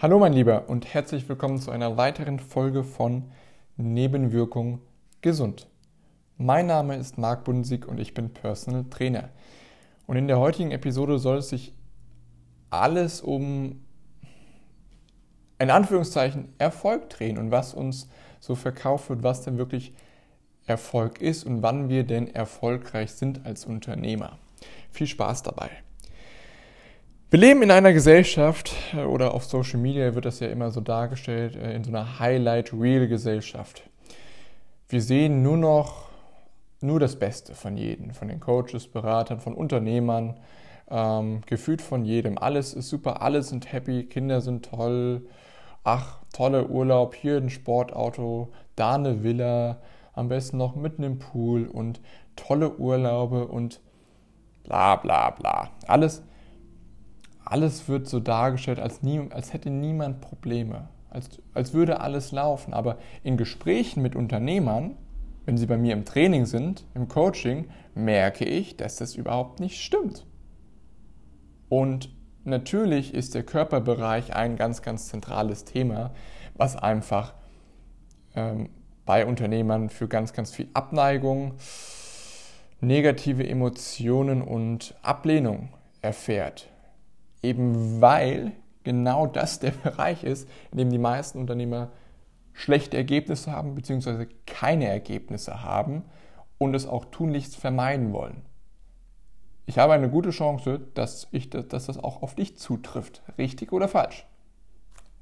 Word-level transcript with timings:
Hallo 0.00 0.20
mein 0.20 0.32
Lieber 0.32 0.68
und 0.68 0.94
herzlich 0.94 1.28
willkommen 1.28 1.58
zu 1.58 1.72
einer 1.72 1.96
weiteren 1.96 2.38
Folge 2.38 2.84
von 2.84 3.32
Nebenwirkung 3.76 4.80
gesund. 5.22 5.66
Mein 6.36 6.68
Name 6.68 6.94
ist 6.94 7.18
Marc 7.18 7.42
Bundesig 7.42 7.84
und 7.88 7.98
ich 7.98 8.14
bin 8.14 8.32
Personal 8.32 8.84
Trainer. 8.90 9.30
Und 10.06 10.16
in 10.16 10.28
der 10.28 10.38
heutigen 10.38 10.70
Episode 10.70 11.18
soll 11.18 11.38
es 11.38 11.48
sich 11.48 11.72
alles 12.70 13.20
um 13.20 13.84
in 15.58 15.68
Anführungszeichen 15.68 16.54
Erfolg 16.58 17.10
drehen 17.10 17.36
und 17.36 17.50
was 17.50 17.74
uns 17.74 18.08
so 18.38 18.54
verkauft 18.54 19.10
wird, 19.10 19.24
was 19.24 19.42
denn 19.42 19.58
wirklich 19.58 19.94
Erfolg 20.64 21.20
ist 21.20 21.42
und 21.42 21.64
wann 21.64 21.88
wir 21.88 22.04
denn 22.04 22.32
erfolgreich 22.32 23.10
sind 23.10 23.44
als 23.44 23.66
Unternehmer. 23.66 24.38
Viel 24.92 25.08
Spaß 25.08 25.42
dabei. 25.42 25.70
Wir 27.30 27.40
leben 27.40 27.60
in 27.60 27.70
einer 27.70 27.92
Gesellschaft 27.92 28.74
äh, 28.94 29.04
oder 29.04 29.34
auf 29.34 29.44
Social 29.44 29.78
Media 29.78 30.14
wird 30.14 30.24
das 30.24 30.40
ja 30.40 30.48
immer 30.48 30.70
so 30.70 30.80
dargestellt, 30.80 31.56
äh, 31.56 31.74
in 31.74 31.84
so 31.84 31.90
einer 31.90 32.18
Highlight-Reel-Gesellschaft. 32.18 33.82
Wir 34.88 35.02
sehen 35.02 35.42
nur 35.42 35.58
noch 35.58 36.08
nur 36.80 36.98
das 37.00 37.16
Beste 37.18 37.54
von 37.54 37.76
jedem, 37.76 38.14
von 38.14 38.28
den 38.28 38.40
Coaches, 38.40 38.86
Beratern, 38.86 39.40
von 39.40 39.52
Unternehmern, 39.52 40.38
ähm, 40.88 41.42
gefühlt 41.44 41.82
von 41.82 42.06
jedem. 42.06 42.38
Alles 42.38 42.72
ist 42.72 42.88
super, 42.88 43.20
alle 43.20 43.42
sind 43.42 43.74
happy, 43.74 44.04
Kinder 44.04 44.40
sind 44.40 44.64
toll, 44.64 45.26
ach, 45.84 46.20
toller 46.32 46.70
Urlaub, 46.70 47.14
hier 47.14 47.36
ein 47.36 47.50
Sportauto, 47.50 48.52
da 48.74 48.94
eine 48.94 49.22
Villa, 49.22 49.82
am 50.14 50.28
besten 50.28 50.56
noch 50.56 50.76
mitten 50.76 51.02
im 51.02 51.18
Pool 51.18 51.66
und 51.66 52.00
tolle 52.36 52.78
Urlaube 52.78 53.48
und 53.48 53.82
bla 54.64 54.96
bla 54.96 55.28
bla. 55.30 55.68
Alles 55.86 56.22
alles 57.50 57.88
wird 57.88 58.06
so 58.06 58.20
dargestellt, 58.20 58.78
als, 58.78 59.02
nie, 59.02 59.20
als 59.30 59.52
hätte 59.52 59.70
niemand 59.70 60.20
Probleme, 60.20 60.88
als, 61.08 61.40
als 61.54 61.72
würde 61.72 62.00
alles 62.00 62.30
laufen. 62.30 62.74
Aber 62.74 62.98
in 63.22 63.36
Gesprächen 63.36 64.02
mit 64.02 64.14
Unternehmern, 64.14 64.96
wenn 65.46 65.56
sie 65.56 65.66
bei 65.66 65.78
mir 65.78 65.94
im 65.94 66.04
Training 66.04 66.44
sind, 66.44 66.84
im 66.94 67.08
Coaching, 67.08 67.70
merke 67.94 68.44
ich, 68.44 68.76
dass 68.76 68.96
das 68.96 69.14
überhaupt 69.14 69.60
nicht 69.60 69.80
stimmt. 69.80 70.26
Und 71.70 72.14
natürlich 72.44 73.14
ist 73.14 73.34
der 73.34 73.44
Körperbereich 73.44 74.34
ein 74.34 74.56
ganz, 74.56 74.82
ganz 74.82 75.08
zentrales 75.08 75.64
Thema, 75.64 76.12
was 76.54 76.76
einfach 76.76 77.32
ähm, 78.34 78.68
bei 79.06 79.24
Unternehmern 79.24 79.88
für 79.88 80.06
ganz, 80.06 80.34
ganz 80.34 80.52
viel 80.52 80.68
Abneigung, 80.74 81.54
negative 82.82 83.48
Emotionen 83.48 84.42
und 84.42 84.94
Ablehnung 85.02 85.70
erfährt. 86.02 86.68
Eben 87.42 88.00
weil 88.00 88.52
genau 88.84 89.26
das 89.26 89.60
der 89.60 89.70
Bereich 89.82 90.24
ist, 90.24 90.48
in 90.72 90.78
dem 90.78 90.90
die 90.90 90.98
meisten 90.98 91.38
Unternehmer 91.38 91.90
schlechte 92.52 92.96
Ergebnisse 92.96 93.52
haben 93.52 93.74
bzw. 93.74 94.26
keine 94.46 94.88
Ergebnisse 94.88 95.62
haben 95.62 96.04
und 96.58 96.74
es 96.74 96.86
auch 96.86 97.04
tunlichst 97.06 97.56
vermeiden 97.56 98.12
wollen. 98.12 98.42
Ich 99.66 99.78
habe 99.78 99.92
eine 99.92 100.08
gute 100.08 100.30
Chance, 100.30 100.80
dass, 100.94 101.28
ich, 101.30 101.50
dass 101.50 101.86
das 101.86 101.98
auch 101.98 102.22
auf 102.22 102.34
dich 102.34 102.56
zutrifft. 102.56 103.22
Richtig 103.36 103.72
oder 103.72 103.86
falsch? 103.86 104.26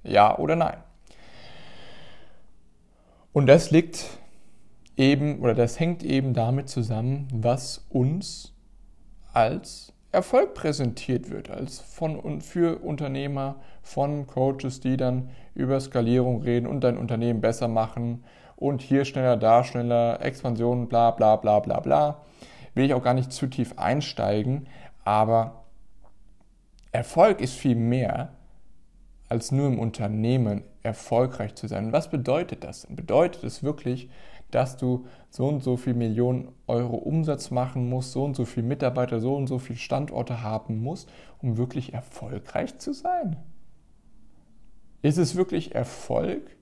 Ja 0.05 0.39
oder 0.39 0.55
nein? 0.55 0.79
Und 3.33 3.49
das 3.49 3.71
liegt 3.71 4.07
eben 4.97 5.41
oder 5.41 5.55
das 5.55 5.79
hängt 5.79 6.03
eben 6.03 6.33
damit 6.33 6.69
zusammen, 6.69 7.29
was 7.33 7.85
uns 7.91 8.55
als 9.33 9.93
Erfolg 10.17 10.55
präsentiert 10.55 11.29
wird, 11.29 11.51
als 11.51 11.79
von 11.79 12.19
und 12.19 12.43
für 12.43 12.79
Unternehmer, 12.79 13.57
von 13.83 14.27
Coaches, 14.27 14.81
die 14.81 14.97
dann 14.97 15.29
über 15.55 15.79
Skalierung 15.79 16.41
reden 16.41 16.67
und 16.67 16.81
dein 16.85 16.97
Unternehmen 16.97 17.43
besser 17.43 17.69
machen 17.69 18.25
und 18.57 18.81
hier 18.81 19.05
schneller, 19.05 19.37
da 19.37 19.63
schneller, 19.63 20.23
Expansion, 20.23 20.89
bla 20.89 21.11
bla 21.11 21.37
bla 21.37 21.61
bla 21.61 21.81
bla. 21.81 22.23
Will 22.75 22.87
ich 22.87 22.95
auch 22.95 23.03
gar 23.03 23.13
nicht 23.13 23.31
zu 23.31 23.47
tief 23.47 23.75
einsteigen, 23.77 24.69
aber 25.05 25.65
Erfolg 26.93 27.43
ist 27.43 27.53
viel 27.53 27.77
mehr 27.77 28.31
als 29.29 29.53
nur 29.53 29.67
im 29.67 29.79
Unternehmen 29.79 30.63
erfolgreich 30.83 31.57
zu 31.57 31.69
sein. 31.69 31.93
Was 31.93 32.09
bedeutet 32.09 32.65
das? 32.65 32.87
Bedeutet 32.89 33.45
es 33.45 33.63
wirklich, 33.63 34.09
dass 34.51 34.77
du 34.77 35.07
so 35.31 35.49
und 35.49 35.63
so 35.63 35.77
viel 35.77 35.95
Millionen 35.95 36.49
Euro 36.67 36.97
Umsatz 36.97 37.51
machen 37.51 37.89
musst, 37.89 38.13
so 38.13 38.25
und 38.25 38.37
so 38.37 38.45
viele 38.45 38.67
Mitarbeiter, 38.67 39.21
so 39.21 39.35
und 39.35 39.47
so 39.47 39.59
viele 39.59 39.79
Standorte 39.79 40.43
haben 40.43 40.83
musst, 40.83 41.11
um 41.43 41.57
wirklich 41.57 41.93
erfolgreich 41.93 42.79
zu 42.79 42.93
sein? 42.93 43.37
Ist 45.03 45.19
es 45.19 45.37
wirklich 45.37 45.75
Erfolg, 45.75 46.57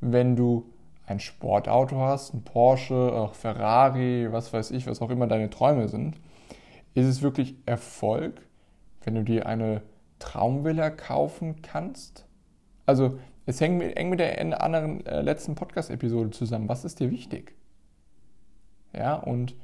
wenn 0.00 0.36
du 0.36 0.70
ein 1.06 1.20
Sportauto 1.20 1.96
hast, 2.00 2.34
ein 2.34 2.42
Porsche, 2.42 2.94
auch 2.94 3.34
Ferrari, 3.34 4.28
was 4.30 4.52
weiß 4.52 4.70
ich, 4.72 4.86
was 4.86 5.00
auch 5.00 5.10
immer 5.10 5.26
deine 5.26 5.50
Träume 5.50 5.88
sind? 5.88 6.16
Ist 6.94 7.06
es 7.06 7.22
wirklich 7.22 7.56
Erfolg, 7.64 8.46
wenn 9.04 9.14
du 9.14 9.22
dir 9.22 9.46
eine 9.46 9.82
Traumvilla 10.18 10.90
kaufen 10.90 11.62
kannst? 11.62 12.26
Also 12.84 13.18
es 13.48 13.62
hängt 13.62 13.82
eng 13.96 14.10
mit 14.10 14.20
der 14.20 14.62
anderen 14.62 15.06
äh, 15.06 15.22
letzten 15.22 15.54
Podcast-Episode 15.54 16.32
zusammen. 16.32 16.68
Was 16.68 16.84
ist 16.84 17.00
dir 17.00 17.10
wichtig? 17.10 17.54
Ja, 18.94 19.14
und 19.14 19.54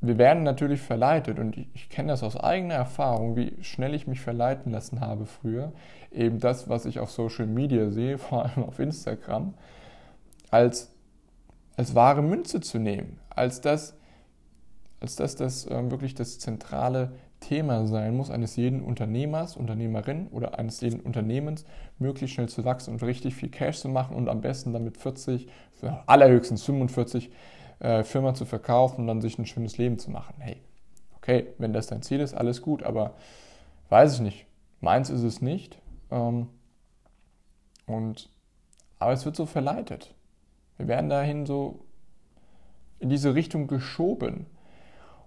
wir 0.00 0.18
werden 0.18 0.42
natürlich 0.42 0.80
verleitet 0.80 1.38
und 1.38 1.56
ich, 1.56 1.68
ich 1.74 1.88
kenne 1.90 2.08
das 2.08 2.24
aus 2.24 2.36
eigener 2.36 2.74
Erfahrung, 2.74 3.36
wie 3.36 3.54
schnell 3.62 3.94
ich 3.94 4.08
mich 4.08 4.20
verleiten 4.20 4.72
lassen 4.72 5.00
habe 5.00 5.26
früher. 5.26 5.72
Eben 6.10 6.40
das, 6.40 6.68
was 6.68 6.86
ich 6.86 6.98
auf 6.98 7.12
Social 7.12 7.46
Media 7.46 7.88
sehe, 7.90 8.18
vor 8.18 8.46
allem 8.46 8.64
auf 8.64 8.80
Instagram, 8.80 9.54
als, 10.50 10.90
als 11.76 11.94
wahre 11.94 12.22
Münze 12.22 12.60
zu 12.60 12.80
nehmen, 12.80 13.20
als 13.28 13.60
das, 13.60 13.94
als 14.98 15.14
das, 15.14 15.36
das 15.36 15.70
ähm, 15.70 15.92
wirklich 15.92 16.16
das 16.16 16.40
zentrale 16.40 17.12
Thema 17.40 17.86
sein 17.86 18.16
muss, 18.16 18.30
eines 18.30 18.56
jeden 18.56 18.82
Unternehmers, 18.82 19.56
Unternehmerin 19.56 20.28
oder 20.28 20.58
eines 20.58 20.80
jeden 20.80 21.00
Unternehmens, 21.00 21.64
möglichst 21.98 22.34
schnell 22.34 22.48
zu 22.48 22.64
wachsen 22.64 22.92
und 22.92 23.02
richtig 23.02 23.34
viel 23.34 23.48
Cash 23.48 23.80
zu 23.80 23.88
machen 23.88 24.14
und 24.14 24.28
am 24.28 24.40
besten 24.40 24.72
damit 24.72 24.96
40, 24.96 25.48
allerhöchstens 26.06 26.62
45 26.62 27.30
äh, 27.80 28.04
Firma 28.04 28.34
zu 28.34 28.44
verkaufen 28.44 29.00
und 29.02 29.06
dann 29.06 29.20
sich 29.20 29.38
ein 29.38 29.46
schönes 29.46 29.78
Leben 29.78 29.98
zu 29.98 30.10
machen. 30.10 30.34
Hey, 30.38 30.58
okay, 31.16 31.48
wenn 31.58 31.72
das 31.72 31.86
dein 31.88 32.02
Ziel 32.02 32.20
ist, 32.20 32.34
alles 32.34 32.62
gut, 32.62 32.82
aber 32.82 33.14
weiß 33.88 34.14
ich 34.14 34.20
nicht. 34.20 34.46
Meins 34.80 35.10
ist 35.10 35.22
es 35.22 35.42
nicht. 35.42 35.78
Ähm, 36.10 36.48
und, 37.86 38.30
aber 38.98 39.12
es 39.12 39.24
wird 39.24 39.36
so 39.36 39.46
verleitet. 39.46 40.14
Wir 40.76 40.88
werden 40.88 41.10
dahin 41.10 41.46
so 41.46 41.80
in 42.98 43.08
diese 43.08 43.34
Richtung 43.34 43.66
geschoben. 43.66 44.46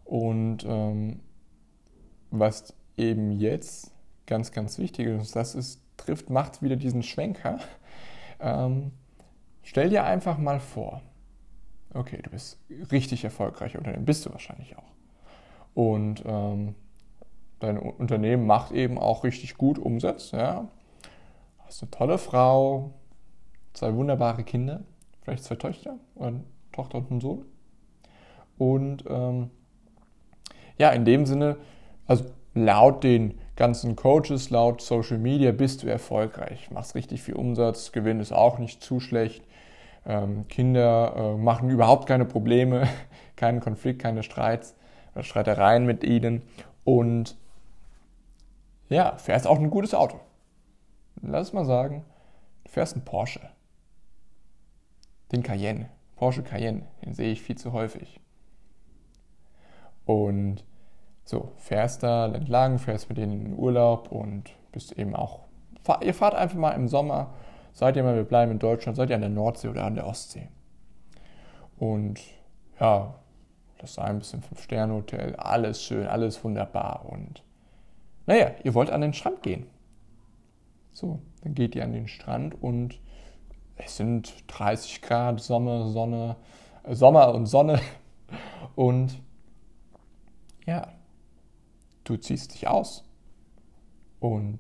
Und 0.06 0.66
ähm, 0.68 1.20
was 2.40 2.74
eben 2.98 3.32
jetzt 3.32 3.92
ganz, 4.26 4.52
ganz 4.52 4.80
wichtig 4.80 5.08
ist, 5.08 5.36
das 5.36 5.54
ist, 5.54 5.82
trifft, 5.98 6.30
macht 6.30 6.62
wieder 6.64 6.76
diesen 6.76 7.04
Schwenker. 7.04 7.60
Ähm, 8.40 8.92
stell 9.62 9.90
dir 9.90 10.04
einfach 10.04 10.40
mal 10.40 10.60
vor, 10.60 11.02
okay, 11.94 12.20
du 12.24 12.32
bist 12.32 12.60
richtig 12.92 13.24
erfolgreicher 13.24 13.78
Unternehmen, 13.78 14.06
bist 14.06 14.26
du 14.26 14.32
wahrscheinlich 14.32 14.76
auch. 14.78 14.92
Und 15.76 16.24
ähm, 16.26 16.76
dein 17.60 17.78
Unternehmen 17.78 18.48
macht 18.48 18.72
eben 18.72 18.98
auch 18.98 19.24
richtig 19.24 19.56
gut 19.56 19.78
Umsatz, 19.78 20.32
ja. 20.32 20.68
Hast 21.60 21.84
eine 21.84 21.92
tolle 21.92 22.18
Frau, 22.18 22.96
zwei 23.74 23.94
wunderbare 23.96 24.44
Kinder, 24.44 24.82
vielleicht 25.22 25.44
zwei 25.44 25.56
Töchter, 25.56 25.98
eine 26.20 26.44
Tochter 26.72 26.98
und 26.98 27.12
einen 27.12 27.22
Sohn. 27.22 27.46
Und 28.58 29.06
ähm, 29.08 29.52
ja, 30.80 30.90
in 30.90 31.06
dem 31.06 31.26
Sinne 31.26 31.58
also 32.08 32.26
laut 32.54 33.04
den 33.04 33.40
ganzen 33.56 33.96
Coaches, 33.96 34.50
laut 34.50 34.82
Social 34.82 35.18
Media 35.18 35.52
bist 35.52 35.84
du 35.84 35.88
erfolgreich, 35.88 36.72
machst 36.72 36.96
richtig 36.96 37.22
viel 37.22 37.36
Umsatz, 37.36 37.92
Gewinn 37.92 38.20
ist 38.20 38.32
auch 38.32 38.58
nicht 38.58 38.84
zu 38.84 39.00
schlecht. 39.00 39.44
Ähm, 40.06 40.48
Kinder 40.48 41.14
äh, 41.16 41.38
machen 41.38 41.70
überhaupt 41.70 42.08
keine 42.08 42.26
Probleme, 42.26 42.88
keinen 43.36 43.60
Konflikt, 43.60 44.02
keine 44.02 44.24
Streits 44.24 44.76
oder 45.14 45.24
Streitereien 45.24 45.86
mit 45.86 46.04
ihnen 46.04 46.42
und 46.84 47.38
ja, 48.90 49.16
fährst 49.18 49.48
auch 49.48 49.60
ein 49.60 49.70
gutes 49.70 49.94
Auto. 49.94 50.20
Lass 51.22 51.54
mal 51.54 51.66
sagen, 51.66 52.04
du 52.66 52.72
fährst 52.72 52.96
einen 52.96 53.06
Porsche. 53.06 53.40
Den 55.32 55.42
Cayenne, 55.42 55.90
Porsche 56.16 56.44
Cayenne, 56.44 56.84
den 57.04 57.14
sehe 57.14 57.32
ich 57.32 57.42
viel 57.42 57.58
zu 57.58 57.72
häufig. 57.72 58.20
Und 60.06 60.66
so, 61.26 61.52
fährst 61.58 62.04
da 62.04 62.28
entlang, 62.28 62.80
fährst 62.80 63.10
mit 63.10 63.18
denen 63.18 63.34
in 63.34 63.44
den 63.44 63.58
Urlaub 63.58 64.12
und 64.12 64.52
bist 64.72 64.92
eben 64.94 65.16
auch. 65.16 65.42
Ihr 66.02 66.14
fahrt 66.14 66.36
einfach 66.36 66.58
mal 66.58 66.72
im 66.72 66.88
Sommer, 66.88 67.34
seid 67.74 67.96
ihr 67.96 68.04
mal, 68.04 68.16
wir 68.16 68.24
bleiben 68.24 68.52
in 68.52 68.60
Deutschland, 68.60 68.96
seid 68.96 69.10
ihr 69.10 69.16
an 69.16 69.22
der 69.22 69.30
Nordsee 69.30 69.68
oder 69.68 69.86
an 69.86 69.96
der 69.96 70.08
Ostsee. 70.08 70.50
Und 71.78 72.20
ja, 72.80 73.16
das 73.80 73.92
ist 73.92 74.00
ein 74.00 74.20
bisschen 74.20 74.42
Fünf-Sterne-Hotel, 74.42 75.36
alles 75.36 75.84
schön, 75.84 76.08
alles 76.08 76.44
wunderbar. 76.44 77.06
Und 77.10 77.44
naja, 78.26 78.52
ihr 78.64 78.74
wollt 78.74 78.90
an 78.90 79.02
den 79.02 79.14
Strand 79.14 79.44
gehen. 79.44 79.66
So, 80.94 81.20
dann 81.42 81.54
geht 81.56 81.76
ihr 81.76 81.84
an 81.84 81.92
den 81.92 82.08
Strand 82.08 82.62
und 82.62 83.00
es 83.76 83.98
sind 83.98 84.34
30 84.48 85.02
Grad, 85.02 85.42
Sommer, 85.42 85.88
Sonne, 85.88 86.36
äh, 86.84 86.96
Sommer 86.96 87.34
und 87.34 87.46
Sonne. 87.46 87.80
Und 88.76 89.22
ja, 90.66 90.93
du 92.04 92.18
ziehst 92.18 92.54
dich 92.54 92.68
aus. 92.68 93.04
Und, 94.20 94.60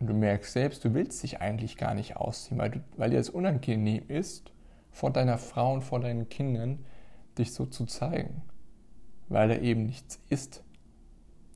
du 0.00 0.14
merkst 0.14 0.52
selbst, 0.52 0.84
du 0.84 0.94
willst 0.94 1.22
dich 1.22 1.40
eigentlich 1.40 1.76
gar 1.76 1.94
nicht 1.94 2.16
ausziehen, 2.16 2.58
weil, 2.58 2.70
du, 2.70 2.80
weil 2.96 3.10
dir 3.10 3.18
es 3.18 3.30
unangenehm 3.30 4.08
ist, 4.08 4.52
vor 4.90 5.10
deiner 5.10 5.38
Frau 5.38 5.74
und 5.74 5.82
vor 5.82 6.00
deinen 6.00 6.28
Kindern 6.28 6.84
dich 7.38 7.52
so 7.52 7.66
zu 7.66 7.86
zeigen. 7.86 8.42
Weil 9.28 9.48
da 9.48 9.56
eben 9.56 9.86
nichts 9.86 10.20
ist. 10.28 10.62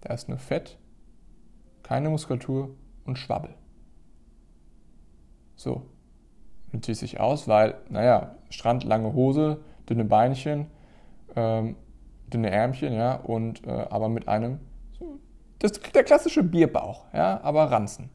Da 0.00 0.14
ist 0.14 0.28
nur 0.28 0.38
Fett, 0.38 0.78
keine 1.82 2.10
Muskulatur 2.10 2.74
und 3.04 3.18
Schwabbel. 3.18 3.54
So. 5.56 5.86
Du 6.72 6.78
ziehst 6.78 7.02
dich 7.02 7.18
aus, 7.18 7.48
weil, 7.48 7.74
naja, 7.88 8.36
Strand, 8.48 8.84
lange 8.84 9.12
Hose, 9.12 9.60
dünne 9.88 10.04
Beinchen, 10.04 10.68
ähm, 11.34 11.76
dünne 12.32 12.50
Ärmchen, 12.50 12.92
ja, 12.92 13.16
und 13.16 13.66
äh, 13.66 13.70
aber 13.70 14.08
mit 14.08 14.28
einem, 14.28 14.60
das 15.58 15.72
ist 15.72 15.94
der 15.94 16.04
klassische 16.04 16.42
Bierbauch, 16.42 17.06
ja, 17.12 17.40
aber 17.42 17.64
Ranzen. 17.70 18.10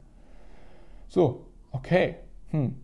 So, 1.08 1.46
okay, 1.72 2.16
hm, 2.50 2.76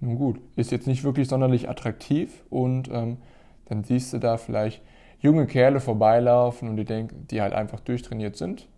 nun 0.00 0.16
gut, 0.16 0.40
ist 0.56 0.70
jetzt 0.70 0.86
nicht 0.86 1.04
wirklich 1.04 1.28
sonderlich 1.28 1.68
attraktiv 1.68 2.44
und 2.50 2.88
ähm, 2.92 3.18
dann 3.66 3.82
siehst 3.84 4.12
du 4.12 4.18
da 4.18 4.36
vielleicht 4.36 4.82
junge 5.18 5.46
Kerle 5.46 5.80
vorbeilaufen 5.80 6.68
und 6.68 6.76
die 6.76 6.84
denken, 6.84 7.26
die 7.28 7.40
halt 7.40 7.52
einfach 7.52 7.80
durchtrainiert 7.80 8.36
sind, 8.36 8.68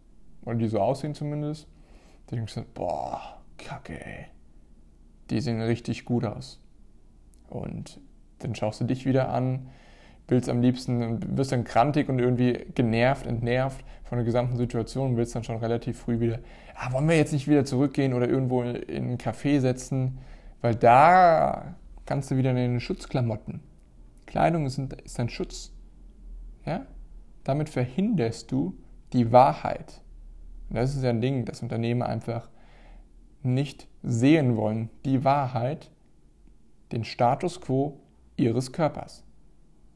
oder 0.44 0.56
die 0.56 0.68
so 0.68 0.80
aussehen 0.80 1.14
zumindest. 1.14 1.66
Die 2.30 2.36
denken, 2.36 2.64
boah, 2.74 3.20
kacke, 3.58 4.04
ey. 4.04 4.26
Die 5.30 5.40
sehen 5.40 5.60
richtig 5.60 6.04
gut 6.04 6.24
aus. 6.24 6.60
Und 7.50 8.00
dann 8.38 8.54
schaust 8.54 8.80
du 8.80 8.84
dich 8.84 9.04
wieder 9.04 9.28
an, 9.30 9.68
willst 10.28 10.48
am 10.48 10.60
liebsten, 10.60 11.36
wirst 11.36 11.52
dann 11.52 11.64
krantig 11.64 12.08
und 12.08 12.18
irgendwie 12.18 12.66
genervt, 12.74 13.26
entnervt 13.26 13.84
von 14.04 14.18
der 14.18 14.24
gesamten 14.24 14.56
Situation 14.56 15.10
und 15.10 15.16
willst 15.16 15.34
dann 15.34 15.44
schon 15.44 15.56
relativ 15.56 15.98
früh 15.98 16.20
wieder, 16.20 16.38
ah, 16.74 16.92
wollen 16.92 17.08
wir 17.08 17.16
jetzt 17.16 17.32
nicht 17.32 17.48
wieder 17.48 17.64
zurückgehen 17.64 18.14
oder 18.14 18.28
irgendwo 18.28 18.62
in 18.62 19.10
ein 19.10 19.18
Café 19.18 19.60
setzen, 19.60 20.18
weil 20.60 20.74
da 20.74 21.74
kannst 22.06 22.30
du 22.30 22.36
wieder 22.36 22.50
in 22.50 22.56
den 22.56 22.80
Schutzklamotten. 22.80 23.60
Kleidung 24.26 24.66
ist, 24.66 24.78
ein, 24.78 24.90
ist 25.04 25.18
ein 25.18 25.28
Schutz. 25.28 25.72
Ja? 26.64 26.86
Damit 27.44 27.70
verhinderst 27.70 28.52
du 28.52 28.78
die 29.14 29.32
Wahrheit. 29.32 30.02
Und 30.68 30.76
das 30.76 30.94
ist 30.94 31.02
ja 31.02 31.10
ein 31.10 31.22
Ding, 31.22 31.46
dass 31.46 31.62
Unternehmen 31.62 32.02
einfach 32.02 32.50
nicht 33.42 33.88
sehen 34.02 34.56
wollen, 34.56 34.90
die 35.04 35.24
Wahrheit, 35.24 35.90
den 36.92 37.04
Status 37.04 37.60
quo 37.60 38.00
ihres 38.36 38.72
Körpers. 38.72 39.24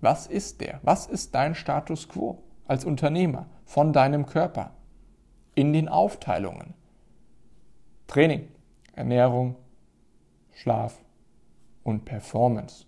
Was 0.03 0.27
ist 0.27 0.61
der? 0.61 0.81
Was 0.83 1.07
ist 1.07 1.35
dein 1.35 1.55
Status 1.55 2.09
quo 2.09 2.43
als 2.67 2.85
Unternehmer 2.85 3.47
von 3.65 3.93
deinem 3.93 4.27
Körper 4.27 4.73
in 5.55 5.73
den 5.73 5.89
Aufteilungen? 5.89 6.75
Training, 8.09 8.49
Ernährung, 8.95 9.55
Schlaf 10.53 10.99
und 11.85 12.05
Performance. 12.05 12.85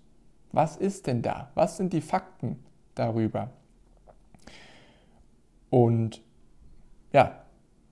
Was 0.51 0.77
ist 0.77 1.07
denn 1.07 1.23
da? 1.23 1.53
Was 1.55 1.77
sind 1.77 1.93
die 1.93 2.01
Fakten 2.01 2.65
darüber? 2.97 3.51
Und 5.71 6.21
ja, 7.13 7.45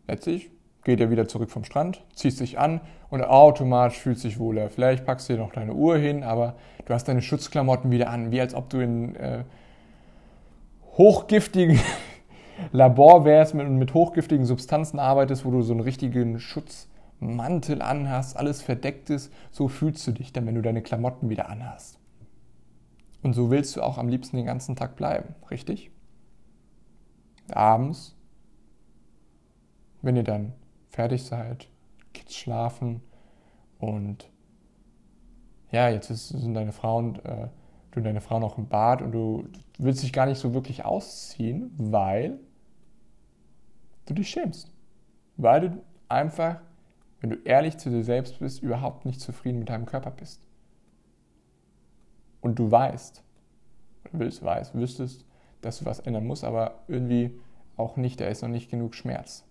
letztlich 0.09 0.51
geht 0.83 1.01
er 1.01 1.11
wieder 1.11 1.29
zurück 1.29 1.51
vom 1.53 1.63
Strand, 1.63 2.05
ziehst 2.13 2.39
sich 2.39 2.59
an 2.59 2.81
und 3.12 3.23
automatisch 3.23 3.99
fühlt 3.99 4.19
sich 4.19 4.38
wohler. 4.38 4.70
Vielleicht 4.70 5.05
packst 5.05 5.29
du 5.29 5.35
dir 5.35 5.41
noch 5.41 5.53
deine 5.53 5.75
Uhr 5.75 5.99
hin, 5.99 6.23
aber 6.23 6.55
du 6.87 6.94
hast 6.94 7.09
deine 7.09 7.20
Schutzklamotten 7.20 7.91
wieder 7.91 8.09
an, 8.09 8.31
wie 8.31 8.41
als 8.41 8.55
ob 8.55 8.70
du 8.70 8.81
in 8.81 9.14
äh, 9.17 9.44
hochgiftigen 10.97 11.79
Labor 12.73 13.26
wärst 13.26 13.53
und 13.53 13.76
mit 13.76 13.93
hochgiftigen 13.93 14.47
Substanzen 14.47 14.99
arbeitest, 14.99 15.44
wo 15.44 15.50
du 15.50 15.61
so 15.61 15.75
einen 15.75 15.82
richtigen 15.82 16.41
Schutzmantel 16.41 17.82
anhast, 17.82 18.38
alles 18.38 18.62
verdeckt 18.62 19.11
ist. 19.11 19.31
So 19.50 19.69
fühlst 19.69 20.06
du 20.06 20.12
dich 20.12 20.32
dann, 20.32 20.47
wenn 20.47 20.55
du 20.55 20.62
deine 20.62 20.81
Klamotten 20.81 21.29
wieder 21.29 21.50
anhast. 21.50 21.99
Und 23.23 23.35
so 23.35 23.50
willst 23.50 23.76
du 23.76 23.82
auch 23.82 23.99
am 23.99 24.09
liebsten 24.09 24.38
den 24.38 24.47
ganzen 24.47 24.75
Tag 24.75 24.97
bleiben, 24.97 25.35
richtig? 25.50 25.91
Abends, 27.50 28.17
wenn 30.00 30.17
ihr 30.17 30.25
dann 30.25 30.55
fertig 30.88 31.25
seid, 31.25 31.69
geht's 32.32 32.37
schlafen 32.37 33.02
und 33.79 34.31
ja, 35.70 35.88
jetzt 35.88 36.08
sind 36.08 36.55
deine 36.55 36.73
Frauen, 36.73 37.17
äh, 37.25 37.49
du 37.90 37.99
und 37.99 38.05
deine 38.05 38.20
Frau 38.20 38.38
noch 38.38 38.58
im 38.58 38.69
Bad 38.69 39.02
und 39.02 39.12
du, 39.12 39.49
du 39.76 39.84
willst 39.84 40.02
dich 40.02 40.12
gar 40.12 40.26
nicht 40.26 40.38
so 40.38 40.55
wirklich 40.55 40.84
ausziehen, 40.84 41.70
weil 41.76 42.38
du 44.06 44.14
dich 44.14 44.29
schämst. 44.29 44.70
Weil 45.37 45.61
du 45.61 45.82
einfach, 46.08 46.61
wenn 47.20 47.31
du 47.31 47.37
ehrlich 47.44 47.79
zu 47.79 47.90
dir 47.90 48.05
selbst 48.05 48.38
bist, 48.38 48.62
überhaupt 48.62 49.06
nicht 49.06 49.20
zufrieden 49.20 49.61
mit 49.61 49.70
deinem 49.70 49.87
Körper 49.87 50.11
bist. 50.11 50.43
Und 52.40 52.58
du 52.58 52.70
weißt, 52.70 53.23
oder 54.05 54.19
willst, 54.19 54.43
weißt, 54.43 54.75
wüsstest, 54.75 55.25
dass 55.62 55.78
du 55.78 55.87
was 55.87 56.00
ändern 56.00 56.26
musst, 56.26 56.44
aber 56.44 56.81
irgendwie 56.88 57.38
auch 57.76 57.96
nicht, 57.96 58.20
da 58.20 58.26
ist 58.26 58.43
noch 58.43 58.49
nicht 58.49 58.70
genug 58.70 58.94
Schmerz 58.94 59.44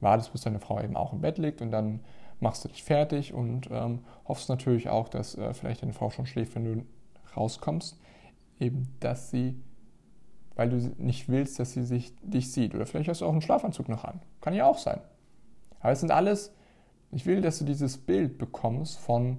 wartest, 0.00 0.32
bis 0.32 0.42
deine 0.42 0.60
Frau 0.60 0.80
eben 0.80 0.96
auch 0.96 1.12
im 1.12 1.20
Bett 1.20 1.38
liegt 1.38 1.62
und 1.62 1.70
dann 1.70 2.00
machst 2.40 2.64
du 2.64 2.68
dich 2.68 2.82
fertig 2.82 3.34
und 3.34 3.68
ähm, 3.70 4.00
hoffst 4.26 4.48
natürlich 4.48 4.88
auch, 4.88 5.08
dass 5.08 5.36
äh, 5.36 5.52
vielleicht 5.54 5.82
deine 5.82 5.92
Frau 5.92 6.10
schon 6.10 6.26
schläft, 6.26 6.54
wenn 6.54 6.64
du 6.64 6.86
rauskommst, 7.36 8.00
eben, 8.58 8.88
dass 9.00 9.30
sie, 9.30 9.60
weil 10.56 10.70
du 10.70 10.76
nicht 10.98 11.28
willst, 11.28 11.58
dass 11.58 11.72
sie 11.72 11.84
sich, 11.84 12.14
dich 12.22 12.50
sieht. 12.50 12.74
Oder 12.74 12.86
vielleicht 12.86 13.08
hast 13.08 13.20
du 13.20 13.26
auch 13.26 13.32
einen 13.32 13.42
Schlafanzug 13.42 13.88
noch 13.88 14.04
an. 14.04 14.20
Kann 14.40 14.54
ja 14.54 14.66
auch 14.66 14.78
sein. 14.78 15.00
Aber 15.80 15.92
es 15.92 16.00
sind 16.00 16.10
alles, 16.10 16.54
ich 17.12 17.26
will, 17.26 17.40
dass 17.40 17.58
du 17.58 17.64
dieses 17.64 17.98
Bild 17.98 18.38
bekommst 18.38 18.98
von 18.98 19.38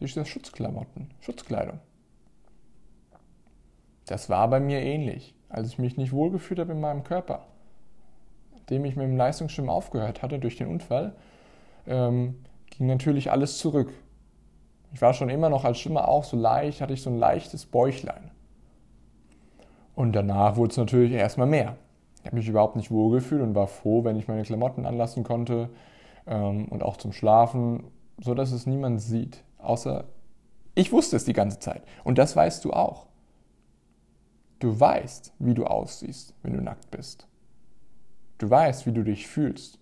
dieser 0.00 0.24
Schutzklamotten, 0.24 1.10
Schutzkleidung. 1.20 1.80
Das 4.06 4.28
war 4.28 4.48
bei 4.48 4.60
mir 4.60 4.80
ähnlich, 4.80 5.34
als 5.48 5.68
ich 5.68 5.78
mich 5.78 5.96
nicht 5.96 6.12
wohlgefühlt 6.12 6.60
habe 6.60 6.72
in 6.72 6.80
meinem 6.80 7.02
Körper 7.02 7.46
nachdem 8.66 8.84
ich 8.84 8.96
mit 8.96 9.06
dem 9.06 9.16
Leistungsschwimmen 9.16 9.70
aufgehört 9.70 10.22
hatte 10.22 10.40
durch 10.40 10.56
den 10.56 10.66
Unfall, 10.66 11.12
ähm, 11.86 12.34
ging 12.70 12.88
natürlich 12.88 13.30
alles 13.30 13.58
zurück. 13.58 13.92
Ich 14.92 15.00
war 15.00 15.14
schon 15.14 15.28
immer 15.28 15.48
noch 15.48 15.64
als 15.64 15.78
Schwimmer 15.78 16.08
auch 16.08 16.24
so 16.24 16.36
leicht, 16.36 16.80
hatte 16.80 16.92
ich 16.92 17.00
so 17.00 17.10
ein 17.10 17.18
leichtes 17.18 17.64
Bäuchlein. 17.64 18.32
Und 19.94 20.14
danach 20.14 20.56
wurde 20.56 20.72
es 20.72 20.76
natürlich 20.76 21.12
erstmal 21.12 21.46
mehr. 21.46 21.76
Ich 22.18 22.26
habe 22.26 22.36
mich 22.38 22.48
überhaupt 22.48 22.74
nicht 22.74 22.90
wohlgefühlt 22.90 23.40
und 23.40 23.54
war 23.54 23.68
froh, 23.68 24.02
wenn 24.02 24.16
ich 24.16 24.26
meine 24.26 24.42
Klamotten 24.42 24.84
anlassen 24.84 25.22
konnte 25.22 25.70
ähm, 26.26 26.66
und 26.66 26.82
auch 26.82 26.96
zum 26.96 27.12
Schlafen, 27.12 27.84
so 28.20 28.34
dass 28.34 28.50
es 28.50 28.66
niemand 28.66 29.00
sieht. 29.00 29.44
Außer 29.58 30.06
ich 30.74 30.90
wusste 30.90 31.14
es 31.14 31.24
die 31.24 31.34
ganze 31.34 31.60
Zeit. 31.60 31.82
Und 32.02 32.18
das 32.18 32.34
weißt 32.34 32.64
du 32.64 32.72
auch. 32.72 33.06
Du 34.58 34.80
weißt, 34.80 35.34
wie 35.38 35.54
du 35.54 35.66
aussiehst, 35.66 36.34
wenn 36.42 36.54
du 36.54 36.60
nackt 36.60 36.90
bist. 36.90 37.28
Du 38.38 38.50
weißt, 38.50 38.86
wie 38.86 38.92
du 38.92 39.02
dich 39.02 39.26
fühlst, 39.26 39.78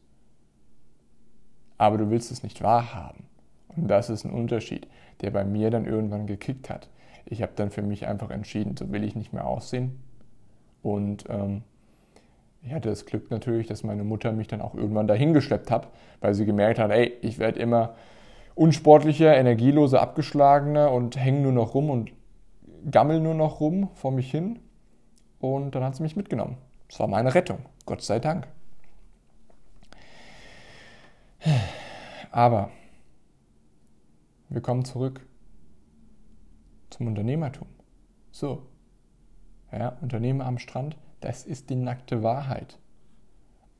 aber 1.77 1.99
du 1.99 2.11
willst 2.11 2.31
es 2.31 2.43
nicht 2.43 2.63
wahrhaben. 2.63 3.25
Und 3.77 3.89
das 3.89 4.11
ist 4.11 4.25
ein 4.25 4.33
Unterschied, 4.33 4.87
der 5.21 5.31
bei 5.31 5.45
mir 5.45 5.71
dann 5.71 5.87
irgendwann 5.87 6.27
gekickt 6.27 6.71
hat. 6.71 6.89
Ich 7.27 7.43
habe 7.43 7.53
dann 7.57 7.71
für 7.71 7.83
mich 7.83 8.07
einfach 8.07 8.31
entschieden, 8.31 8.77
so 8.77 8.93
will 8.93 9.03
ich 9.03 9.17
nicht 9.17 9.33
mehr 9.33 9.47
aussehen. 9.47 9.99
Und 10.83 11.25
ähm, 11.29 11.63
ich 12.63 12.73
hatte 12.73 12.89
das 12.89 13.07
Glück 13.07 13.31
natürlich, 13.31 13.67
dass 13.67 13.83
meine 13.83 14.05
Mutter 14.05 14.33
mich 14.33 14.49
dann 14.49 14.61
auch 14.61 14.75
irgendwann 14.75 15.07
dahin 15.07 15.35
geschleppt 15.35 15.71
hat, 15.71 15.89
weil 16.21 16.35
sie 16.35 16.47
gemerkt 16.47 16.79
hat, 16.79 16.91
ey, 16.91 17.13
ich 17.23 17.39
werde 17.39 17.59
immer 17.59 17.95
unsportlicher, 18.55 19.37
energieloser, 19.37 20.01
abgeschlagener 20.01 20.93
und 20.93 21.17
hänge 21.17 21.41
nur 21.41 21.53
noch 21.53 21.75
rum 21.75 21.91
und 21.91 22.13
gammel 22.91 23.21
nur 23.21 23.35
noch 23.35 23.61
rum 23.61 23.89
vor 23.95 24.13
mich 24.13 24.31
hin. 24.31 24.61
Und 25.41 25.75
dann 25.75 25.83
hat 25.83 25.97
sie 25.97 26.03
mich 26.03 26.17
mitgenommen. 26.17 26.57
Das 26.89 27.01
war 27.01 27.09
meine 27.09 27.35
Rettung. 27.35 27.65
Gott 27.87 28.03
sei 28.03 28.19
Dank. 28.19 28.49
Aber 32.31 32.71
wir 34.49 34.61
kommen 34.61 34.85
zurück 34.85 35.27
zum 36.91 37.09
Unternehmertum. 37.09 37.69
So, 38.31 38.67
ja, 39.73 39.97
Unternehmer 40.01 40.47
am 40.47 40.59
Strand, 40.59 40.97
das 41.21 41.45
ist 41.45 41.71
die 41.71 41.77
nackte 41.77 42.23
Wahrheit. 42.23 42.79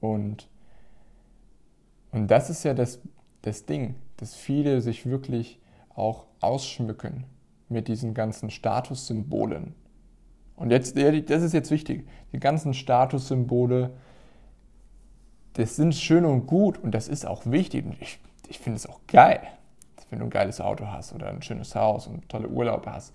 Und, 0.01 0.49
und 2.13 2.31
das 2.31 2.51
ist 2.51 2.65
ja 2.65 2.75
das, 2.75 3.01
das 3.43 3.67
Ding, 3.67 3.95
dass 4.17 4.35
viele 4.35 4.81
sich 4.81 5.07
wirklich 5.07 5.61
auch 5.95 6.27
ausschmücken 6.41 7.25
mit 7.69 7.89
diesen 7.89 8.15
ganzen 8.15 8.51
Statussymbolen. 8.51 9.75
Und 10.57 10.71
jetzt, 10.71 10.97
das 10.97 11.43
ist 11.43 11.53
jetzt 11.53 11.71
wichtig, 11.71 12.07
die 12.33 12.39
ganzen 12.39 12.75
Statussymbole, 12.75 13.91
das 15.55 15.77
sind 15.77 15.95
schön 15.95 16.25
und 16.25 16.47
gut 16.47 16.79
und 16.79 16.93
das 16.93 17.09
ist 17.09 17.27
auch 17.27 17.47
wichtig. 17.47 17.85
Und 17.85 18.01
ich, 18.01 18.19
ich 18.49 18.59
finde 18.59 18.77
es 18.77 18.87
auch 18.87 19.01
geil, 19.07 19.41
wenn 20.11 20.21
du 20.21 20.27
ein 20.27 20.31
geiles 20.31 20.61
Auto 20.61 20.87
hast 20.87 21.13
oder 21.13 21.29
ein 21.29 21.43
schönes 21.43 21.75
Haus 21.75 22.07
und 22.07 22.29
tolle 22.29 22.49
Urlaube 22.49 22.91
hast. 22.91 23.13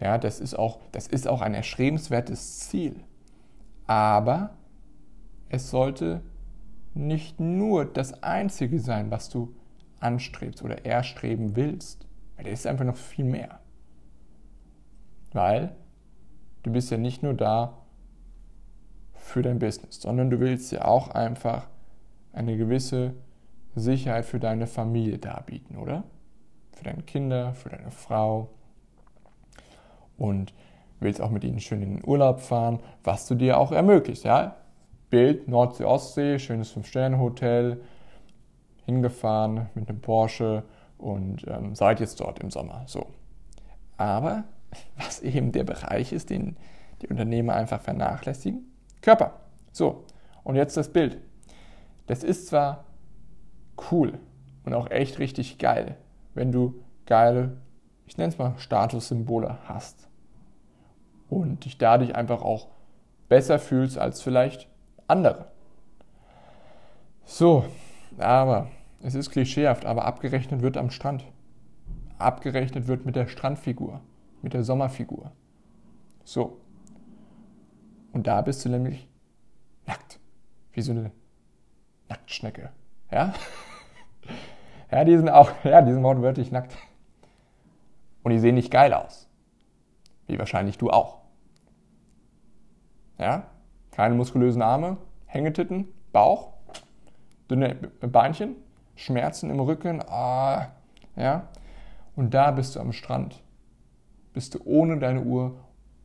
Ja, 0.00 0.18
das 0.18 0.40
ist 0.40 0.54
auch, 0.54 0.78
das 0.92 1.06
ist 1.06 1.26
auch 1.26 1.40
ein 1.40 1.54
erstrebenswertes 1.54 2.68
Ziel. 2.68 2.96
Aber 3.86 4.50
es 5.48 5.70
sollte 5.70 6.22
nicht 6.94 7.40
nur 7.40 7.84
das 7.84 8.22
Einzige 8.22 8.80
sein, 8.80 9.10
was 9.10 9.28
du 9.28 9.54
anstrebst 10.00 10.62
oder 10.62 10.84
erstreben 10.84 11.56
willst. 11.56 12.06
Weil 12.36 12.44
das 12.44 12.60
ist 12.60 12.66
einfach 12.66 12.84
noch 12.84 12.96
viel 12.96 13.24
mehr. 13.24 13.60
Weil 15.32 15.74
du 16.62 16.72
bist 16.72 16.90
ja 16.90 16.96
nicht 16.96 17.22
nur 17.22 17.34
da 17.34 17.78
für 19.14 19.42
dein 19.42 19.58
Business, 19.58 20.00
sondern 20.00 20.30
du 20.30 20.40
willst 20.40 20.72
ja 20.72 20.84
auch 20.84 21.08
einfach 21.08 21.66
eine 22.32 22.56
gewisse 22.56 23.14
Sicherheit 23.74 24.24
für 24.24 24.40
deine 24.40 24.66
Familie 24.66 25.18
darbieten, 25.18 25.76
oder? 25.76 26.04
Für 26.72 26.84
deine 26.84 27.02
Kinder, 27.02 27.54
für 27.54 27.68
deine 27.68 27.90
Frau. 27.90 28.50
Und 30.16 30.52
willst 31.00 31.20
auch 31.20 31.30
mit 31.30 31.44
ihnen 31.44 31.60
schön 31.60 31.82
in 31.82 31.96
den 31.96 32.04
Urlaub 32.04 32.40
fahren, 32.40 32.80
was 33.04 33.26
du 33.26 33.34
dir 33.34 33.58
auch 33.58 33.72
ermöglicht, 33.72 34.24
ja? 34.24 34.56
Bild 35.10 35.48
Nordsee, 35.48 35.84
Ostsee, 35.84 36.38
schönes 36.38 36.70
Fünf-Sterne-Hotel, 36.70 37.80
hingefahren 38.84 39.68
mit 39.74 39.88
einem 39.88 40.00
Porsche 40.00 40.64
und 40.98 41.46
ähm, 41.46 41.74
seid 41.74 42.00
jetzt 42.00 42.20
dort 42.20 42.40
im 42.40 42.50
Sommer. 42.50 42.82
So. 42.86 43.06
Aber 43.96 44.44
was 44.96 45.20
eben 45.20 45.52
der 45.52 45.64
Bereich 45.64 46.12
ist, 46.12 46.30
den 46.30 46.56
die 47.02 47.08
Unternehmer 47.08 47.54
einfach 47.54 47.80
vernachlässigen, 47.80 48.70
Körper. 49.02 49.40
So, 49.72 50.04
und 50.44 50.56
jetzt 50.56 50.76
das 50.76 50.92
Bild. 50.92 51.18
Das 52.06 52.24
ist 52.24 52.48
zwar 52.48 52.84
cool 53.90 54.18
und 54.64 54.74
auch 54.74 54.90
echt 54.90 55.18
richtig 55.18 55.58
geil, 55.58 55.96
wenn 56.34 56.52
du 56.52 56.82
geile, 57.06 57.56
ich 58.06 58.16
nenne 58.16 58.30
es 58.30 58.38
mal 58.38 58.54
Statussymbole 58.58 59.58
hast 59.66 60.08
und 61.28 61.64
dich 61.64 61.78
dadurch 61.78 62.14
einfach 62.14 62.42
auch 62.42 62.68
besser 63.28 63.58
fühlst 63.58 63.98
als 63.98 64.22
vielleicht 64.22 64.68
andere. 65.06 65.46
So, 67.24 67.64
aber 68.18 68.68
es 69.02 69.14
ist 69.14 69.30
klischeehaft, 69.30 69.84
aber 69.84 70.06
abgerechnet 70.06 70.62
wird 70.62 70.76
am 70.76 70.90
Strand. 70.90 71.24
Abgerechnet 72.18 72.88
wird 72.88 73.04
mit 73.06 73.16
der 73.16 73.28
Strandfigur, 73.28 74.00
mit 74.42 74.54
der 74.54 74.64
Sommerfigur. 74.64 75.32
So. 76.24 76.60
Und 78.12 78.26
da 78.26 78.40
bist 78.42 78.64
du 78.64 78.68
nämlich 78.68 79.08
nackt. 79.86 80.18
Wie 80.72 80.82
so 80.82 80.92
eine 80.92 81.12
Nacktschnecke. 82.08 82.70
Ja? 83.10 83.34
Ja, 84.90 85.04
die 85.04 85.16
sind 85.16 85.28
auch, 85.28 85.50
ja, 85.64 85.82
die 85.82 85.92
sind 85.92 86.02
wortwörtlich 86.02 86.50
nackt. 86.50 86.74
Und 88.22 88.32
die 88.32 88.38
sehen 88.38 88.54
nicht 88.54 88.70
geil 88.70 88.94
aus. 88.94 89.28
Wie 90.26 90.38
wahrscheinlich 90.38 90.78
du 90.78 90.90
auch. 90.90 91.18
Ja? 93.18 93.44
Keine 93.90 94.14
muskulösen 94.14 94.62
Arme, 94.62 94.96
Hängetitten, 95.26 95.88
Bauch, 96.12 96.52
dünne 97.50 97.74
Beinchen, 97.74 98.56
Schmerzen 98.96 99.50
im 99.50 99.60
Rücken, 99.60 100.02
ah, 100.08 100.68
ja. 101.16 101.48
Und 102.16 102.34
da 102.34 102.50
bist 102.50 102.76
du 102.76 102.80
am 102.80 102.92
Strand. 102.92 103.42
Bist 104.38 104.54
du 104.54 104.60
ohne 104.66 105.00
deine 105.00 105.22
Uhr, 105.22 105.56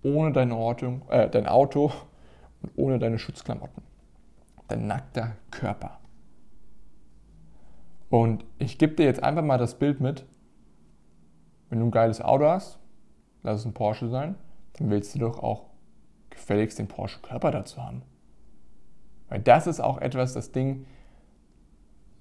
ohne 0.01 0.31
deine 0.31 0.55
Ortung, 0.55 1.07
äh, 1.09 1.29
dein 1.29 1.45
Auto 1.45 1.91
und 2.63 2.71
ohne 2.75 2.97
deine 2.97 3.19
Schutzklamotten. 3.19 3.83
Dein 4.67 4.87
nackter 4.87 5.33
Körper. 5.51 5.99
Und 8.09 8.43
ich 8.57 8.79
gebe 8.79 8.95
dir 8.95 9.05
jetzt 9.05 9.21
einfach 9.21 9.43
mal 9.43 9.59
das 9.59 9.77
Bild 9.77 10.01
mit. 10.01 10.25
Wenn 11.69 11.77
du 11.79 11.85
ein 11.85 11.91
geiles 11.91 12.21
Auto 12.21 12.45
hast, 12.45 12.79
lass 13.43 13.59
es 13.59 13.65
ein 13.67 13.75
Porsche 13.75 14.09
sein, 14.09 14.33
dann 14.79 14.89
willst 14.89 15.13
du 15.13 15.19
doch 15.19 15.37
auch 15.37 15.65
gefälligst 16.31 16.79
den 16.79 16.87
Porsche 16.87 17.19
Körper 17.21 17.51
dazu 17.51 17.83
haben. 17.83 18.01
Weil 19.29 19.41
das 19.41 19.67
ist 19.67 19.79
auch 19.79 19.99
etwas, 19.99 20.33
das 20.33 20.51
Ding, 20.51 20.87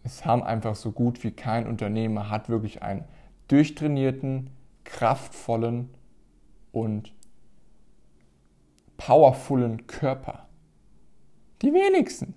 es 0.03 0.27
haben 0.27 0.43
einfach 0.43 0.75
so 0.75 0.93
gut 0.93 1.25
wie 1.25 1.31
kein 1.31 1.67
Unternehmer, 1.67 2.29
hat 2.29 2.51
wirklich 2.51 2.83
einen 2.83 3.07
durchtrainierten, 3.49 4.51
kraftvollen 4.85 5.89
und 6.73 7.15
powervollen 8.97 9.87
Körper. 9.87 10.49
Die 11.63 11.73
wenigsten. 11.73 12.35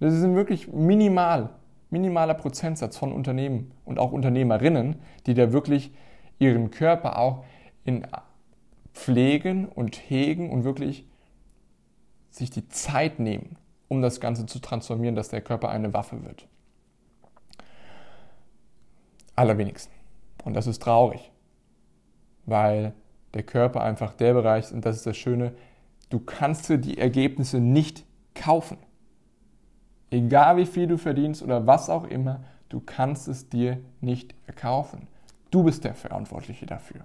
Das 0.00 0.14
sind 0.14 0.34
wirklich 0.34 0.72
minimal, 0.72 1.50
minimaler 1.90 2.34
Prozentsatz 2.34 2.96
von 2.96 3.12
Unternehmen 3.12 3.72
und 3.84 3.98
auch 3.98 4.12
Unternehmerinnen, 4.12 4.96
die 5.26 5.34
da 5.34 5.52
wirklich 5.52 5.92
ihren 6.38 6.70
Körper 6.70 7.18
auch 7.18 7.44
in 7.84 8.06
pflegen 8.92 9.66
und 9.66 9.96
hegen 9.96 10.50
und 10.50 10.64
wirklich 10.64 11.06
sich 12.30 12.50
die 12.50 12.68
Zeit 12.68 13.18
nehmen, 13.18 13.56
um 13.88 14.02
das 14.02 14.20
Ganze 14.20 14.46
zu 14.46 14.58
transformieren, 14.58 15.14
dass 15.14 15.28
der 15.28 15.42
Körper 15.42 15.68
eine 15.68 15.92
Waffe 15.92 16.24
wird 16.24 16.46
allerwenigsten. 19.40 19.94
Und 20.44 20.54
das 20.54 20.66
ist 20.66 20.82
traurig, 20.82 21.32
weil 22.44 22.92
der 23.34 23.42
Körper 23.42 23.82
einfach 23.82 24.14
der 24.14 24.34
Bereich 24.34 24.72
und 24.72 24.84
das 24.84 24.96
ist 24.96 25.06
das 25.06 25.16
Schöne, 25.16 25.52
du 26.08 26.18
kannst 26.18 26.68
dir 26.68 26.78
die 26.78 26.98
Ergebnisse 26.98 27.60
nicht 27.60 28.04
kaufen. 28.34 28.78
Egal 30.10 30.56
wie 30.56 30.66
viel 30.66 30.86
du 30.86 30.98
verdienst 30.98 31.42
oder 31.42 31.66
was 31.66 31.88
auch 31.88 32.04
immer, 32.04 32.42
du 32.68 32.80
kannst 32.80 33.28
es 33.28 33.48
dir 33.48 33.78
nicht 34.00 34.34
erkaufen. 34.46 35.06
Du 35.50 35.62
bist 35.62 35.84
der 35.84 35.94
Verantwortliche 35.94 36.66
dafür. 36.66 37.04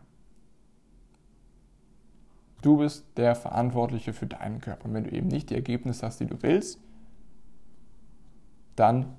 Du 2.62 2.78
bist 2.78 3.06
der 3.18 3.36
Verantwortliche 3.36 4.12
für 4.14 4.26
deinen 4.26 4.60
Körper. 4.60 4.86
Und 4.86 4.96
wenn 4.96 5.04
du 5.04 5.12
eben 5.12 5.28
nicht 5.28 5.52
die 5.52 5.56
Ergebnisse 5.56 6.06
hast, 6.06 6.20
die 6.20 6.26
du 6.26 6.42
willst, 6.42 6.80
dann 8.76 9.16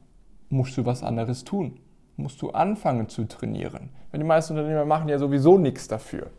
musst 0.49 0.77
du 0.77 0.85
was 0.85 1.05
anderes 1.05 1.45
tun 1.45 1.79
musst 2.17 2.41
du 2.43 2.51
anfangen 2.51 3.09
zu 3.09 3.25
trainieren. 3.25 3.91
Wenn 4.11 4.21
die 4.21 4.27
meisten 4.27 4.55
Unternehmer 4.55 4.85
machen 4.85 5.09
ja 5.09 5.19
sowieso 5.19 5.59
nichts 5.59 5.89
dafür. 5.89 6.31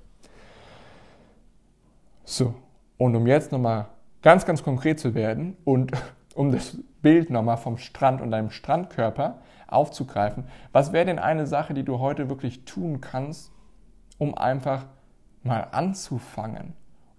So, 2.37 2.53
und 2.99 3.15
um 3.15 3.25
jetzt 3.25 3.51
nochmal 3.51 3.87
ganz, 4.21 4.45
ganz 4.45 4.61
konkret 4.61 4.99
zu 4.99 5.15
werden 5.15 5.57
und 5.65 5.91
um 6.35 6.51
das 6.51 6.77
Bild 7.01 7.31
nochmal 7.31 7.57
vom 7.57 7.79
Strand 7.79 8.21
und 8.21 8.29
deinem 8.29 8.51
Strandkörper 8.51 9.41
aufzugreifen, 9.65 10.43
was 10.71 10.93
wäre 10.93 11.07
denn 11.07 11.17
eine 11.17 11.47
Sache, 11.47 11.73
die 11.73 11.81
du 11.83 11.97
heute 11.97 12.29
wirklich 12.29 12.63
tun 12.63 13.01
kannst, 13.01 13.51
um 14.19 14.37
einfach 14.37 14.85
mal 15.41 15.61
anzufangen, 15.71 16.73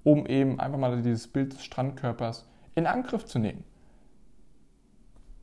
um 0.04 0.24
eben 0.24 0.60
einfach 0.60 0.78
mal 0.78 1.02
dieses 1.02 1.26
Bild 1.26 1.52
des 1.52 1.64
Strandkörpers 1.64 2.48
in 2.76 2.86
Angriff 2.86 3.24
zu 3.24 3.40
nehmen? 3.40 3.64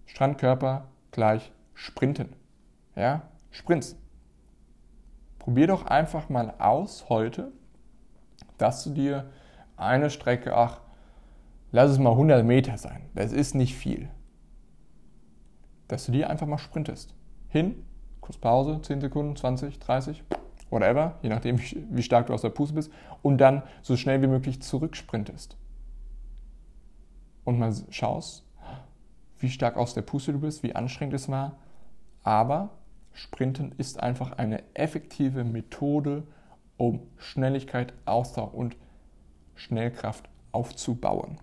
Strandkörper 0.06 0.88
gleich 1.12 1.52
Sprinten. 1.74 2.30
Ja, 2.96 3.24
Sprints. 3.52 3.98
Probier 5.38 5.68
doch 5.68 5.86
einfach 5.86 6.30
mal 6.30 6.54
aus 6.60 7.10
heute, 7.10 7.52
dass 8.58 8.82
du 8.86 8.92
dir 8.92 9.30
eine 9.78 10.10
Strecke, 10.10 10.56
ach, 10.56 10.82
lass 11.72 11.92
es 11.92 12.00
mal 12.00 12.12
100 12.12 12.46
Meter 12.46 12.78
sein, 12.78 13.10
das 13.14 13.32
ist 13.32 13.56
nicht 13.56 13.76
viel, 13.76 14.10
dass 15.88 16.06
du 16.06 16.12
dir 16.12 16.30
einfach 16.30 16.48
mal 16.48 16.58
sprintest. 16.58 17.14
Hin, 17.50 17.84
kurz 18.22 18.38
Pause, 18.38 18.82
10 18.82 19.02
Sekunden, 19.02 19.36
20, 19.36 19.80
30, 19.80 20.24
whatever, 20.70 21.18
je 21.22 21.30
nachdem, 21.30 21.60
wie 21.60 22.04
stark 22.04 22.28
du 22.28 22.34
aus 22.34 22.42
der 22.42 22.50
Puste 22.50 22.76
bist, 22.76 22.92
und 23.22 23.38
dann 23.38 23.64
so 23.82 23.96
schnell 23.96 24.22
wie 24.22 24.28
möglich 24.28 24.62
zurücksprintest. 24.62 25.58
Und 27.44 27.60
mal 27.60 27.74
schaust, 27.90 28.44
wie 29.40 29.50
stark 29.50 29.78
aus 29.78 29.94
der 29.94 30.02
Puste 30.02 30.34
du 30.34 30.40
bist, 30.40 30.64
wie 30.64 30.76
anstrengend 30.76 31.14
es 31.14 31.30
war, 31.30 31.58
aber 32.24 32.72
Sprinten 33.14 33.72
ist 33.78 34.02
einfach 34.02 34.34
eine 34.34 34.64
effektive 34.74 35.44
Methode, 35.44 36.24
um 36.78 37.02
Schnelligkeit, 37.18 37.94
Ausdauer 38.06 38.54
und 38.54 38.76
Schnellkraft 39.56 40.30
aufzubauen. 40.52 41.38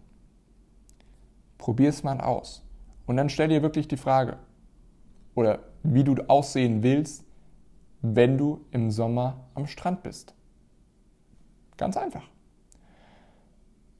Probier 1.58 1.88
es 1.88 2.02
mal 2.02 2.20
aus. 2.20 2.64
Und 3.06 3.16
dann 3.16 3.28
stell 3.28 3.48
dir 3.48 3.62
wirklich 3.62 3.88
die 3.88 3.96
Frage, 3.96 4.38
oder 5.34 5.60
wie 5.82 6.04
du 6.04 6.14
aussehen 6.28 6.82
willst, 6.82 7.24
wenn 8.02 8.36
du 8.36 8.64
im 8.70 8.90
Sommer 8.90 9.48
am 9.54 9.66
Strand 9.66 10.02
bist. 10.02 10.34
Ganz 11.76 11.96
einfach. 11.96 12.28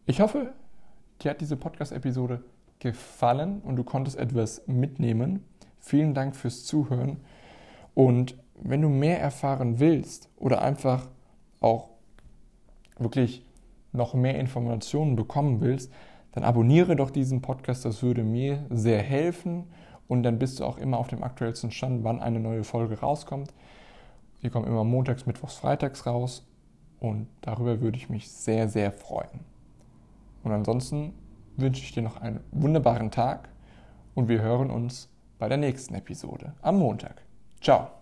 Ich 0.07 0.21
hoffe, 0.21 0.53
dir 1.21 1.31
hat 1.31 1.41
diese 1.41 1.57
Podcast-Episode 1.57 2.45
gefallen 2.81 3.61
und 3.63 3.77
du 3.77 3.85
konntest 3.85 4.19
etwas 4.19 4.67
mitnehmen. 4.67 5.45
Vielen 5.79 6.15
Dank 6.15 6.37
fürs 6.37 6.65
Zuhören 6.65 7.19
und 7.95 8.37
wenn 8.55 8.83
du 8.83 8.89
mehr 8.89 9.21
erfahren 9.21 9.81
willst 9.81 10.29
oder 10.37 10.63
einfach 10.63 11.09
auch 11.61 11.91
wirklich 12.99 13.45
noch 13.93 14.15
mehr 14.15 14.39
Informationen 14.39 15.17
bekommen 15.17 15.61
willst, 15.61 15.93
dann 16.33 16.45
abonniere 16.45 16.97
doch 16.97 17.11
diesen 17.11 17.43
Podcast, 17.43 17.85
das 17.85 18.03
würde 18.03 18.25
mir 18.25 18.65
sehr 18.71 19.03
helfen 19.03 19.65
und 20.09 20.23
dann 20.23 20.39
bist 20.39 20.61
du 20.61 20.65
auch 20.65 20.79
immer 20.79 20.99
auf 20.99 21.09
dem 21.09 21.23
aktuellsten 21.23 21.71
Stand, 21.71 22.05
wann 22.05 22.21
eine 22.21 22.41
neue 22.41 22.65
Folge 22.65 23.01
rauskommt. 23.01 23.53
Die 24.43 24.51
kommen 24.51 24.67
immer 24.67 24.85
montags, 24.85 25.27
mittwochs, 25.27 25.55
freitags 25.55 26.07
raus 26.07 26.47
und 27.01 27.29
darüber 27.43 27.81
würde 27.81 27.97
ich 27.97 28.09
mich 28.09 28.31
sehr, 28.31 28.69
sehr 28.69 28.93
freuen. 28.93 29.41
Und 30.43 30.53
ansonsten 30.53 31.13
wünsche 31.57 31.83
ich 31.83 31.93
dir 31.93 32.03
noch 32.03 32.17
einen 32.17 32.41
wunderbaren 32.51 33.11
Tag 33.11 33.49
und 34.15 34.29
wir 34.29 34.41
hören 34.41 34.71
uns 34.71 35.09
bei 35.39 35.49
der 35.49 35.59
nächsten 35.59 35.95
Episode 35.95 36.55
am 36.63 36.79
Montag. 36.79 37.23
Ciao. 37.61 38.02